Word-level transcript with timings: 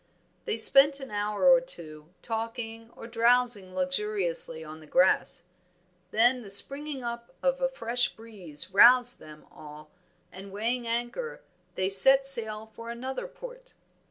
They 0.45 0.57
spent 0.57 0.99
an 0.99 1.11
hour 1.11 1.47
or 1.47 1.61
two 1.61 2.07
talking 2.23 2.89
or 2.95 3.05
drowsing 3.05 3.75
luxuriously 3.75 4.63
on 4.63 4.79
the 4.79 4.87
grass; 4.87 5.43
then 6.09 6.41
the 6.41 6.49
springing 6.49 7.03
up 7.03 7.35
of 7.43 7.61
a 7.61 7.69
fresh 7.69 8.15
breeze 8.15 8.71
roused 8.73 9.19
them 9.19 9.45
all, 9.51 9.91
and 10.31 10.51
weighing 10.51 10.87
anchor 10.87 11.43
they 11.75 11.87
set 11.87 12.25
sail 12.25 12.71
for 12.73 12.89
another 12.89 13.27
port. 13.27 13.75